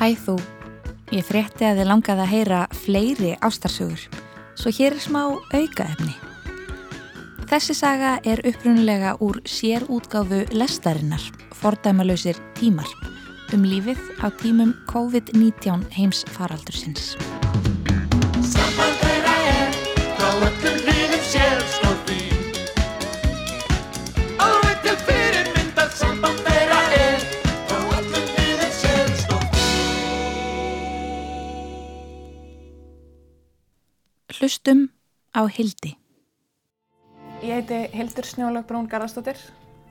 [0.00, 0.34] Hæ þú,
[1.12, 4.06] ég frétti að þið langaði að heyra fleiri ástarsögur,
[4.56, 6.14] svo hér er smá aukaefni.
[7.50, 11.20] Þessi saga er upprunulega úr sérútgáfu lestarinnar,
[11.52, 12.88] fordæmalösir tímar,
[13.52, 17.12] um lífið á tímum COVID-19 heims faraldursins.
[18.40, 19.76] Samband þeirra er
[20.16, 20.89] frá öllum hliðum
[34.50, 34.88] Hlustum
[35.30, 35.92] á Hildi.
[37.38, 39.38] Ég heiti Hildur Snjólaug Brún Garðarsdóttir,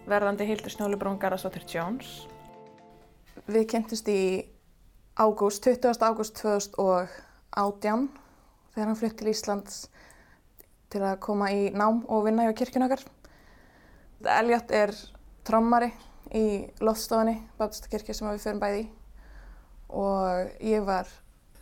[0.03, 2.09] verðandi Hildur Snjólaug Brún Garðarsdóttir Jones.
[3.47, 4.43] Við kynntist í
[5.15, 6.03] ágúst, 20.
[6.03, 8.03] ágúst 2018
[8.73, 9.77] þegar hann flutt til Íslands
[10.91, 13.07] til að koma í nám og vinna hjá kirkjun okkar.
[14.41, 14.91] Elliot er
[15.47, 15.93] trommari
[16.35, 18.91] í loftstofunni, Bátastakirkja sem við förum bæði í
[20.03, 21.07] og ég var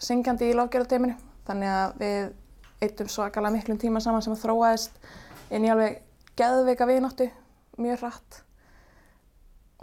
[0.02, 2.36] syngjandi í lofgjörðarteiminu þannig að við
[2.81, 5.00] eittum svakalega miklum tíma saman sem að þróaðist
[5.53, 6.02] inn í alveg
[6.38, 7.30] geðveika vináttu,
[7.81, 8.42] mjög hratt.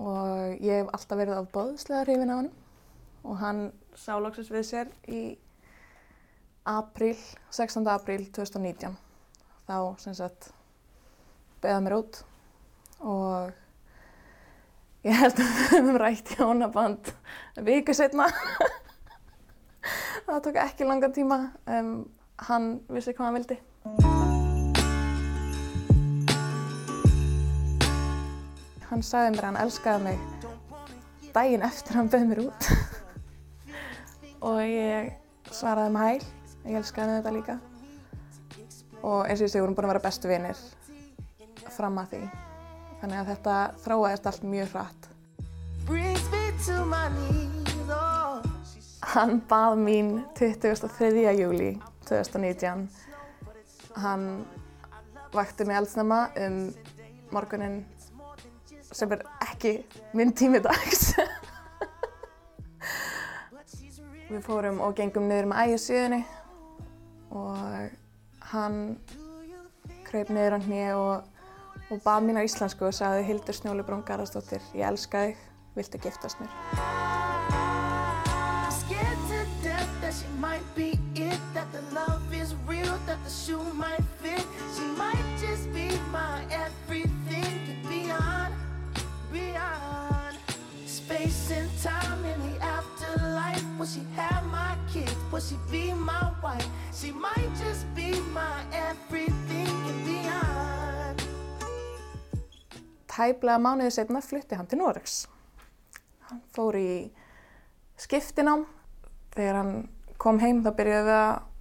[0.02, 2.52] Og ég hef alltaf verið á boðslega hrifin af hann
[3.24, 3.60] og hann
[3.96, 5.22] sá loksins við sér í
[6.68, 7.16] apríl,
[7.50, 7.86] 16.
[7.88, 8.96] apríl 2019
[9.68, 10.50] þá sem sagt
[11.62, 12.20] beða mér út.
[13.04, 13.52] Og
[15.04, 17.12] ég held að við höfum rætt hjónaband
[17.66, 18.28] viku setna
[20.26, 21.96] það tók ekki langan tíma um,
[22.38, 23.56] hann vissi hvað hann vildi.
[28.90, 30.18] Hann sagði mér að hann elskaði mig
[31.34, 32.68] daginn eftir að hann bauð mér út.
[34.48, 35.14] Og ég
[35.50, 36.26] svaraði um hæl,
[36.68, 37.56] ég elskaði hann þetta líka.
[39.04, 40.60] Og eins og ég segi, við vorum búin að vera bestu vinir
[41.74, 42.22] fram að því.
[43.00, 45.10] Þannig að þetta þróaðist allt mjög hratt.
[47.90, 48.38] Oh.
[49.14, 51.26] Hann bað mín 23.
[51.36, 51.74] júli
[52.08, 52.88] 2019
[54.04, 54.46] hann
[55.34, 56.58] vakti mig eldsnemma um
[57.34, 57.82] morgunin
[58.94, 59.74] sem er ekki
[60.14, 61.14] minn tími dags.
[64.30, 66.22] Við fórum og gengum niður með ægisíðunni
[67.34, 67.90] og
[68.54, 68.80] hann
[70.08, 71.14] kraup niður á hnið og,
[71.90, 75.46] og bað mín á íslensku og sagði Hildur Snjóli Brún Garðarsdóttir, ég elska þig,
[75.78, 76.93] viltu giftast mér?
[83.34, 84.46] The shoe might fit
[84.76, 88.54] She might just be my everything and beyond,
[89.32, 90.36] beyond
[90.86, 95.16] Space and time in the afterlife Will she have my kids?
[95.32, 96.66] Will she be my wife?
[96.92, 101.22] She might just be my everything and beyond
[103.08, 105.28] Tæplega mánuði setna flutti hann til Noregs.
[106.26, 107.12] Hann fór í
[107.94, 108.64] skiptinám.
[109.36, 109.70] Þegar hann
[110.18, 111.53] kom heim þá byrjuðum við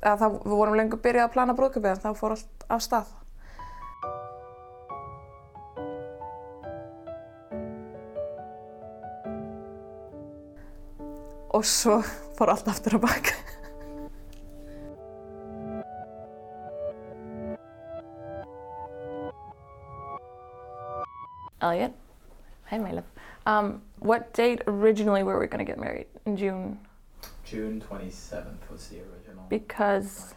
[0.00, 2.84] að, að það, við vorum lengur byrjuð að plana brúðköpið en þá fór allt af
[2.84, 3.16] stað.
[11.50, 12.00] Og svo
[12.38, 13.32] fór allt aftur á bak.
[21.60, 21.92] Elliot,
[22.70, 23.04] hey my love.
[23.44, 26.06] Um, what date originally were we going to get married?
[26.24, 26.78] In June?
[27.44, 30.34] June 27th was the original Because,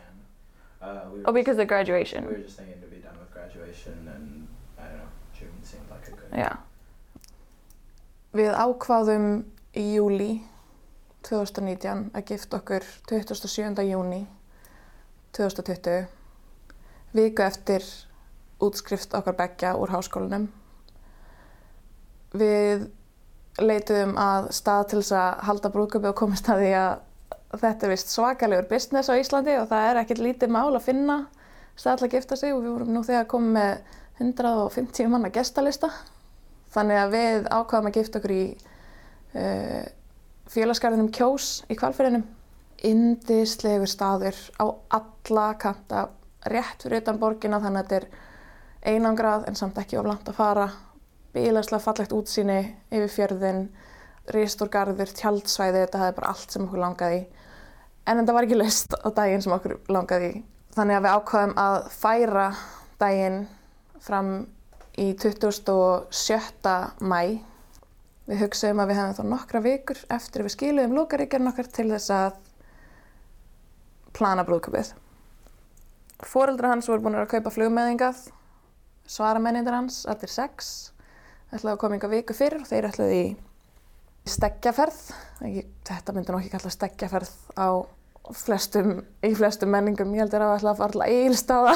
[0.81, 0.89] plan.
[0.89, 2.25] Uh, we were oh, because just, of graduation.
[2.25, 4.47] we were just thinking to be done with graduation, and
[4.79, 6.31] I don't know, June seemed like a good.
[6.33, 6.57] Já.
[8.33, 9.27] Við ákváðum
[9.77, 10.31] í júli
[11.23, 13.77] 2019 að gifta okkur 27.
[13.85, 14.23] júni
[15.37, 16.07] 2020,
[17.13, 17.85] viku eftir
[18.63, 20.49] útskrift okkar beggja úr háskólanum.
[22.33, 22.89] Við
[23.61, 27.91] leituðum að stað til þess að halda brúðköpi og komist að því að þetta er
[27.93, 31.17] vist svakalegur business á Íslandi og það er ekkert lítið mál að finna
[31.77, 35.89] stað til að gifta sig og við vorum nú þegar komið með 150 manna gestalista.
[36.73, 38.43] Þannig að við ákvaðum að gifta okkur í
[39.37, 39.83] uh,
[40.53, 42.25] félagsgarðinum Kjós í kvalfyrinum.
[42.83, 44.65] Indislegur staður á
[44.97, 46.07] alla kanta,
[46.49, 50.39] rétt fyrir utan borgina þannig að þetta er einangrað en samt ekki of langt að
[50.41, 50.67] fara.
[51.33, 52.59] Bílaslega fallegt útsýni
[52.93, 53.63] yfir fjörðin,
[54.33, 57.23] ristur garður, tjaldsvæði, þetta hefði bara allt sem okkur langaði.
[58.05, 60.33] En þetta var ekki laust á daginn sem okkur langaði.
[60.75, 62.45] Þannig að við ákvaðum að færa
[63.01, 63.39] daginn
[64.03, 64.31] fram
[64.99, 66.75] í 27.
[67.01, 67.19] mæ.
[68.29, 72.13] Við hugsaðum að við hefum þá nokkra vikur eftir við skiluðum lókaríkjarinn okkar til þess
[72.13, 72.37] að
[74.13, 74.93] plana brúðköpið.
[76.23, 78.27] Fóreldrar hans voru búin að kaupa flugmeðingað,
[79.09, 80.92] svaramennindir hans, allir sex,
[81.53, 83.25] ætlaði að koma yngar viku fyrr og þeir ætlaði í
[84.23, 84.99] Steggjaferð,
[85.83, 87.83] þetta myndi nú ekki kalla steggjaferð á
[88.31, 91.75] flestum, í flestum menningum, ég heldur að það ætla að fara alltaf eilstaða.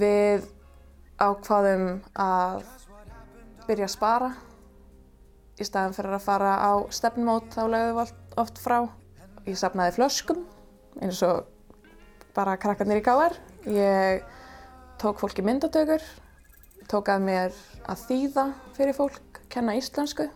[0.00, 0.46] Við
[1.20, 2.62] ákvaðum að
[3.66, 4.30] byrja að spara
[5.60, 8.78] í staðan fyrir að fara á stefnmót þá lögðum við oft, frá.
[9.44, 10.44] Ég safnaði flöskum
[11.00, 11.44] eins og
[12.36, 13.36] bara krakkarnir í KR.
[13.68, 14.24] Ég
[15.00, 16.02] tók fólki myndatökur,
[16.88, 17.56] tók að mér
[17.88, 18.46] að þýða
[18.76, 20.28] fyrir fólk, kenna íslensku.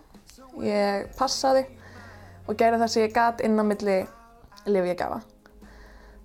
[0.65, 1.67] Ég passaði
[2.45, 4.01] og gerði það sem ég gat inn á milli
[4.69, 5.23] lifjagafa.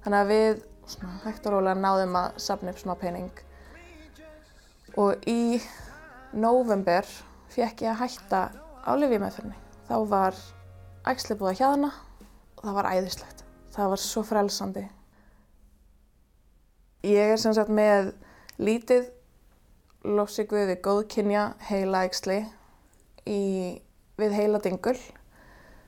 [0.04, 3.32] Þannig að við svona, hægt og rólega náðum að safna upp smá pening.
[4.98, 5.60] Og í
[6.34, 7.06] november
[7.54, 8.42] fekk ég að hætta
[8.86, 9.58] á lifjumeðferðinni.
[9.90, 10.40] Þá var
[11.10, 11.92] æxli búið að hjaðna
[12.58, 13.44] og það var æðislegt.
[13.74, 14.86] Það var svo frelsandi.
[17.08, 18.12] Ég er sem sagt með
[18.60, 19.08] lítið
[20.04, 22.06] lofsíkviði góðkynja heila
[23.30, 23.80] í,
[24.20, 24.98] við heila dingul.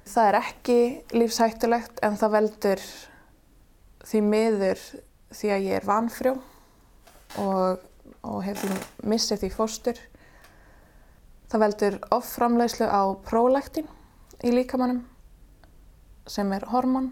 [0.08, 0.80] Það er ekki
[1.16, 2.84] lífshættulegt en það veldur
[4.08, 4.82] því miður
[5.32, 6.34] því að ég er vanfrjó
[7.40, 7.84] og,
[8.24, 8.78] og hef því
[9.12, 10.02] missið því fóstur.
[11.52, 13.90] Það veldur offramleyslu á prólektin
[14.44, 15.04] í líkamannum
[16.30, 17.12] sem er hormón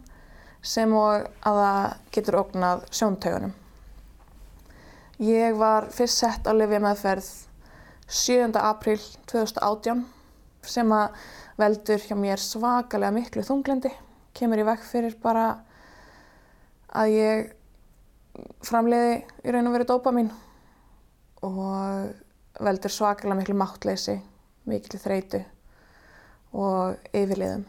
[0.62, 1.84] sem og að það
[2.16, 3.54] getur ógnað sjóntaugunum.
[5.20, 7.28] Ég var fyrst sett á lyfjameðferð
[8.08, 8.56] 7.
[8.56, 9.00] apríl
[9.30, 10.06] 2018
[10.64, 11.18] sem að
[11.60, 13.92] veldur hjá mér svakalega miklu þunglindi,
[14.34, 15.48] kemur í vekk fyrir bara
[16.96, 17.50] að ég
[18.66, 20.32] framleiði í raun og veru dópamin
[21.46, 24.18] og veldur svakalega miklu máttleysi,
[24.70, 25.44] miklu þreytu
[26.54, 27.66] og yfirliðum.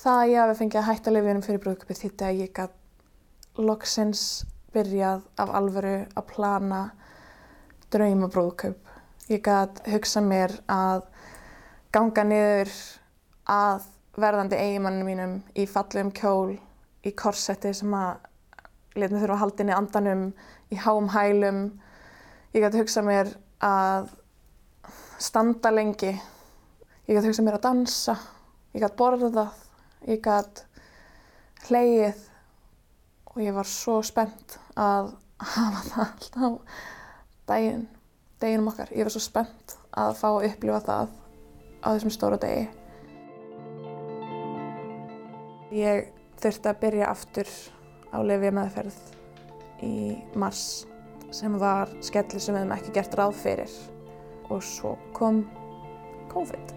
[0.00, 4.24] Það að ég hafi fengið að hætta lifinum fyrir brúðköpið þýtti að ég gætt loksins
[4.72, 6.80] byrjað af alvöru að plana
[7.90, 8.80] draumabrúðkaup.
[9.30, 11.04] Ég gætt hugsað mér að
[11.94, 12.72] ganga niður
[13.50, 13.86] að
[14.20, 16.56] verðandi eiginmanninu mínum í fallegum kjól
[17.06, 18.26] í korsetti sem að
[18.94, 20.24] mig þurfa að halda inn í andanum
[20.70, 21.60] í háum hælum.
[22.50, 23.28] Ég gæti hugsað mér
[23.62, 24.08] að
[25.22, 26.10] standa lengi.
[27.06, 28.16] Ég gæti hugsað mér að dansa.
[28.74, 29.52] Ég gæti borðað.
[30.10, 30.66] Ég gæti
[31.68, 32.24] hleið
[33.30, 36.82] og ég var svo spennt að hafa það alltaf
[37.46, 37.86] daginn,
[38.42, 38.90] deginum okkar.
[38.98, 41.16] Ég var svo spennt að fá að upplifa það
[41.80, 42.66] á þessum stóra degi.
[45.70, 46.10] Ég
[46.42, 47.58] þurfti að byrja aftur
[48.10, 49.02] á lifja meðferð
[49.86, 49.94] í
[50.34, 50.89] mars
[51.30, 53.74] sem var skelli sem við hefum ekki gert ráð fyrir
[54.50, 55.44] og svo kom
[56.30, 56.72] COVID.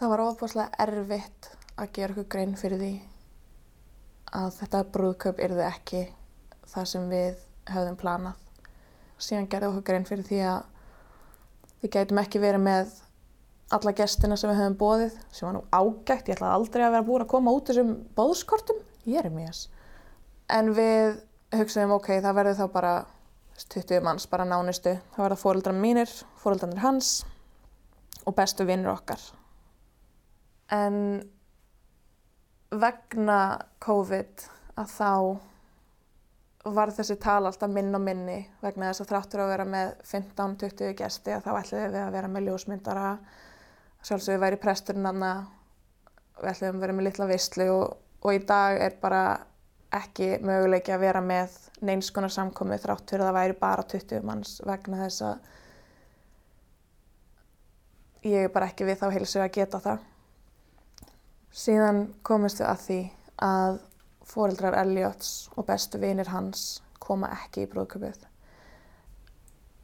[0.00, 1.50] Það var ofbúslega erfitt
[1.80, 2.92] að gera okkur grein fyrir því
[4.34, 6.02] að þetta brúðkaup yrði ekki
[6.72, 8.40] það sem við höfðum planað.
[9.20, 10.64] Síðan gerði okkur grein fyrir því að
[11.84, 12.98] við gætum ekki verið með
[13.74, 17.06] alla gestina sem við höfum bóðið sem var nú ágætt, ég ætlaði aldrei að vera
[17.06, 19.64] búin að koma út þessum bóðskortum, ég er mjög
[20.52, 21.20] en við
[21.54, 22.94] hugsaðum ok, það verður þá bara
[23.70, 24.96] 20 manns, bara nánustu.
[25.14, 26.10] Það verða fóreldrar mínir,
[26.42, 27.14] fóreldranir hans
[28.24, 29.20] og bestu vinnur okkar.
[30.72, 30.96] En
[32.74, 33.40] vegna
[33.84, 34.46] COVID
[34.80, 35.10] að þá
[36.74, 40.94] var þessi tala alltaf minn og minni vegna þess að þráttur að vera með 15-20
[40.98, 43.10] gesti að þá ætluðum við að vera með ljósmyndara.
[44.04, 45.34] Sjálfsögur væri presturinn aðna
[46.40, 49.24] við ætlum að vera með litla visslu og, og í dag er bara
[49.98, 54.26] ekki möguleiki að vera með neins konar samkomi þrátt fyrir að það væri bara 20
[54.26, 55.36] manns vegna þess að
[58.24, 59.98] ég er bara ekki við þá heilsu að geta það.
[61.54, 63.00] Síðan komist við að því
[63.44, 63.80] að
[64.24, 68.24] fóreldrar Elliots og bestu vinir hans koma ekki í brúðköpið.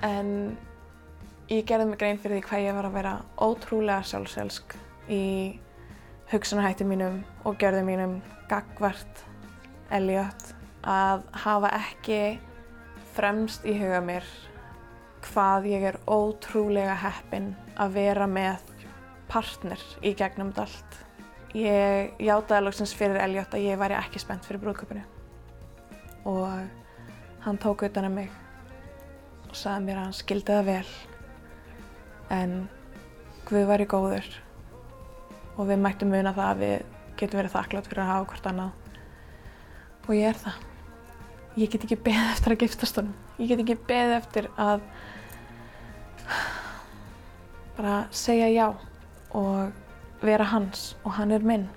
[0.02, 0.30] En
[1.52, 3.12] ég gerði mig grein fyrir því hvað ég var að vera
[3.44, 4.74] ótrúlega sjálfselsk
[5.12, 5.22] í
[6.32, 8.12] hugsunahætti mínum og gjörðum mínum
[8.48, 9.20] gagvart
[9.92, 10.54] Elliot
[10.88, 12.20] að hafa ekki
[13.12, 14.26] fremst í huga mér
[15.26, 18.62] hvað ég er ótrúlega heppin að vera með
[19.28, 20.96] partner í gegnum allt.
[21.52, 25.04] Ég játaði loksins fyrir Elliot að ég væri ekki spennt fyrir brúðköpunu
[26.32, 26.48] og
[27.44, 28.30] hann tók utan um mig
[29.50, 30.92] og sagði mér að hann skildi það vel
[32.38, 32.56] en
[33.42, 34.28] Guð væri góður
[35.56, 36.76] og við mættum muna það að við
[37.20, 38.70] getum verið þakklátt fyrir að hafa hvort annað
[40.02, 40.62] og ég er það.
[41.60, 43.16] Ég get ekki beðið eftir að giftast honum.
[43.38, 44.86] Ég get ekki beðið eftir að
[47.76, 48.66] bara segja já
[49.36, 51.68] og vera hans og hann er minn.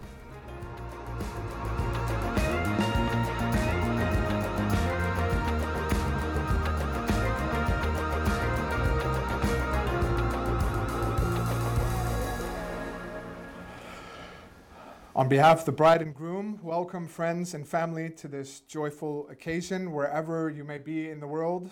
[15.26, 19.92] On behalf of the bride and groom, welcome friends and family to this joyful occasion,
[19.92, 21.72] wherever you may be in the world.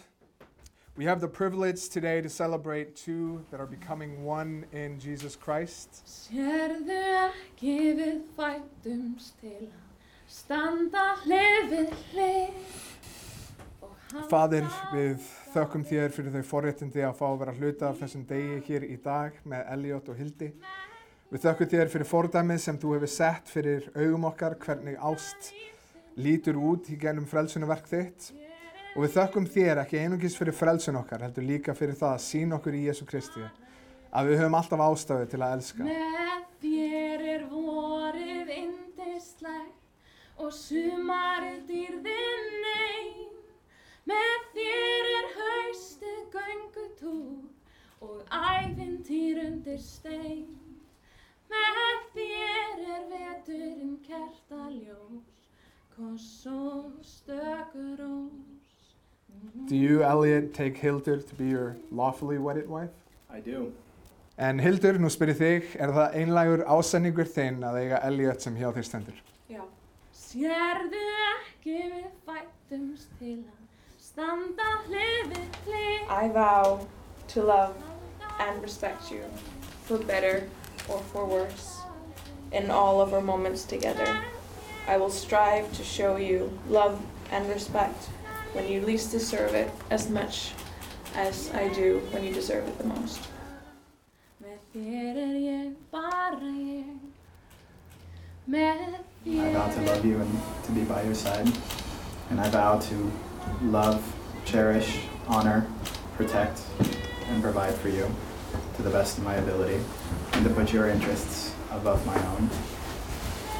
[0.97, 6.01] We have the privilege today to celebrate two that are becoming one in Jesus Christ.
[6.09, 9.75] Sérðu ekki við fætumst til að
[10.25, 12.57] standa hlið við hlið
[13.83, 18.01] og halda Fadir, við þökkum þér fyrir þau forréttindi að fá að vera hluta af
[18.01, 20.49] þessum degi hér í dag með Elliot og Hildi.
[21.33, 25.47] Við þökkum þér fyrir fordæmið sem þú hefur sett fyrir augum okkar, hvernig ást
[26.21, 28.27] lítur út í gennum frelsunaverk þitt.
[28.93, 32.59] Og við þökkum þér ekki einungis fyrir frelsun okkar, heldur líka fyrir það að sína
[32.59, 33.47] okkur í Jésu Kristi.
[34.13, 35.89] Að við höfum alltaf ástæðu til að elska.
[35.89, 43.37] Með þér er vorið indislegt og sumarið dýrðin ein.
[44.13, 50.62] Með þér er haustið göngutúr og ævintýr undir stein.
[51.53, 55.29] Með þér er veturinn kertaljós,
[55.95, 58.53] koss og stökur rós.
[59.67, 62.91] Do you, Elliot, take Hildur to be your lawfully wedded wife?
[63.29, 63.71] I do.
[64.37, 68.71] En Hildur, nú spyrir þig, er það einlægur ásenningur þinn að eiga Elliot sem hjá
[68.73, 69.19] þér stendur?
[69.51, 69.61] Já.
[70.17, 73.61] Sérðu ekki við fætumst til að
[74.01, 76.09] standa hlið við hlið.
[76.09, 76.81] I vow
[77.33, 77.77] to love
[78.39, 79.21] and respect you
[79.85, 80.47] for better
[80.89, 81.81] or for worse
[82.51, 84.21] in all of our moments together.
[84.87, 88.03] I will strive to show you love and respect
[88.53, 90.51] when you least deserve it as much
[91.15, 93.19] as I do when you deserve it the most.
[94.43, 96.89] Með þér er ég bara ég.
[98.49, 98.81] Með
[99.25, 101.47] I vow to love you and to be by your side.
[102.29, 103.11] And I vow to
[103.61, 104.03] love,
[104.43, 105.65] cherish, honor,
[106.17, 106.61] protect,
[107.29, 108.09] and provide for you
[108.75, 109.79] to the best of my ability,
[110.33, 112.49] and to put your interests above my own.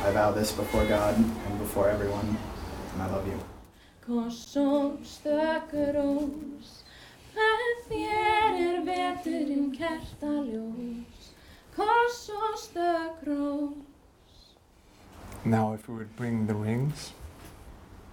[0.03, 2.37] I vow this before God and before everyone,
[2.93, 3.39] and I love you.
[4.07, 6.71] koss og stökur rós.
[7.33, 11.29] Með þér er veturinn kertaljós,
[11.75, 14.51] koss og stök rós.
[15.45, 17.13] Now, if we would bring the rings.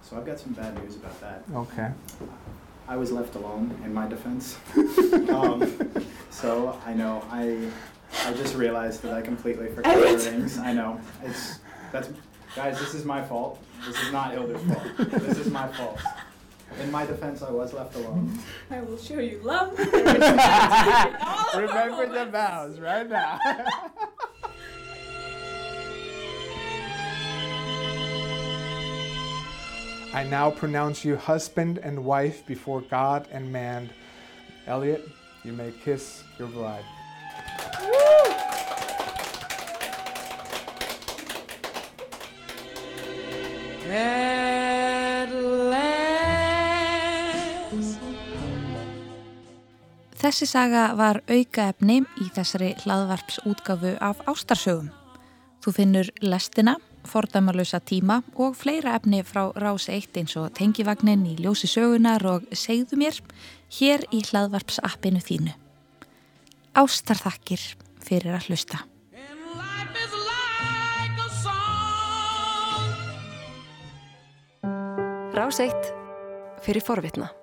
[0.01, 1.43] So I've got some bad news about that.
[1.55, 1.91] Okay.
[2.87, 4.57] I was left alone in my defense.
[5.29, 5.61] um,
[6.29, 7.69] so I know I
[8.25, 10.57] I just realized that I completely forgot the rings.
[10.57, 11.59] I know it's
[11.91, 12.09] that's
[12.55, 12.79] guys.
[12.79, 13.59] This is my fault.
[13.85, 14.83] This is not Hilda's fault.
[14.97, 15.99] This is my fault.
[16.81, 18.37] In my defense, I was left alone.
[18.69, 19.77] I will show you love.
[19.79, 20.13] Remember
[22.07, 23.39] the vows right now.
[30.13, 33.89] I now pronounce you husband and wife before God and man.
[34.67, 35.07] Elliot,
[35.43, 36.83] you may kiss your bride.
[50.21, 54.91] Þessi saga var aukaefni í þessari hlaðvarpsútgafu af ástarsögum.
[55.59, 61.35] Þú finnur lestina, fordæmalösa tíma og fleira efni frá Rás 1 eins og tengivagnin í
[61.41, 63.19] ljósi sögunar og segðu mér
[63.79, 65.57] hér í hlaðvarpsappinu þínu.
[66.79, 67.67] Ástarþakkir
[67.99, 68.85] fyrir að hlusta.
[75.41, 75.49] Song.
[75.49, 75.73] Rás 1
[76.61, 77.40] fyrir forvitna.